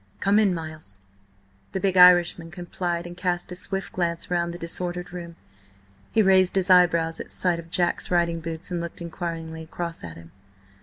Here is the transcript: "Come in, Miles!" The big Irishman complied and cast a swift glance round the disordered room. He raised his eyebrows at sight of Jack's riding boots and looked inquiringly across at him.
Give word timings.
"Come 0.19 0.39
in, 0.39 0.51
Miles!" 0.55 0.99
The 1.73 1.79
big 1.79 1.95
Irishman 1.95 2.49
complied 2.49 3.05
and 3.05 3.15
cast 3.15 3.51
a 3.51 3.55
swift 3.55 3.91
glance 3.93 4.31
round 4.31 4.51
the 4.51 4.57
disordered 4.57 5.13
room. 5.13 5.35
He 6.11 6.23
raised 6.23 6.55
his 6.55 6.71
eyebrows 6.71 7.19
at 7.19 7.31
sight 7.31 7.59
of 7.59 7.69
Jack's 7.69 8.09
riding 8.09 8.39
boots 8.39 8.71
and 8.71 8.79
looked 8.81 8.99
inquiringly 8.99 9.61
across 9.61 10.03
at 10.03 10.17
him. 10.17 10.31